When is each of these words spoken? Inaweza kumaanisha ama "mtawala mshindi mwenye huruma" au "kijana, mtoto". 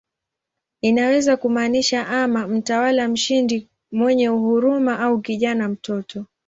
Inaweza 0.81 1.37
kumaanisha 1.37 2.07
ama 2.07 2.47
"mtawala 2.47 3.07
mshindi 3.07 3.67
mwenye 3.91 4.27
huruma" 4.27 4.99
au 4.99 5.21
"kijana, 5.21 5.69
mtoto". 5.69 6.25